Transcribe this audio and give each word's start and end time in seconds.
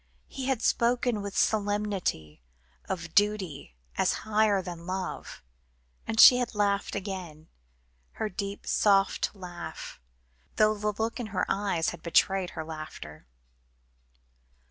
He 0.27 0.47
had 0.47 0.63
spoken 0.63 1.21
with 1.21 1.37
solemnity, 1.37 2.41
of 2.85 3.13
duty, 3.13 3.75
as 3.99 4.13
higher 4.25 4.59
than 4.59 4.87
love; 4.87 5.43
and 6.07 6.19
she 6.19 6.37
had 6.37 6.55
laughed 6.55 6.95
again, 6.95 7.49
her 8.13 8.27
deep 8.27 8.65
soft 8.65 9.29
laugh, 9.35 9.99
though 10.55 10.73
the 10.73 10.91
look 10.97 11.19
in 11.19 11.27
her 11.27 11.45
eyes 11.47 11.89
had 11.89 12.01
belied 12.01 12.49
her 12.55 12.63
laughter. 12.65 13.27